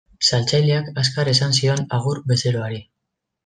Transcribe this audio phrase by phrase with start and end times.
[0.27, 2.85] Saltzaileak azkar esan zion agur bezeroari.